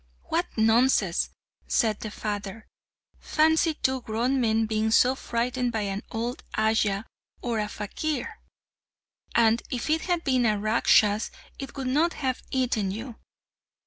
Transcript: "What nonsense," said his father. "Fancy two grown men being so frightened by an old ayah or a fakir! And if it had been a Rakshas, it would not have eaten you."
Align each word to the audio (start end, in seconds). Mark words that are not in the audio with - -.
"What 0.29 0.47
nonsense," 0.57 1.29
said 1.67 2.01
his 2.01 2.11
father. 2.15 2.65
"Fancy 3.19 3.75
two 3.75 4.01
grown 4.01 4.41
men 4.41 4.65
being 4.65 4.89
so 4.89 5.13
frightened 5.13 5.71
by 5.71 5.81
an 5.81 6.01
old 6.09 6.41
ayah 6.57 7.03
or 7.43 7.59
a 7.59 7.67
fakir! 7.69 8.39
And 9.35 9.61
if 9.69 9.91
it 9.91 10.01
had 10.01 10.23
been 10.23 10.47
a 10.47 10.57
Rakshas, 10.57 11.29
it 11.59 11.77
would 11.77 11.85
not 11.85 12.13
have 12.13 12.41
eaten 12.49 12.89
you." 12.89 13.17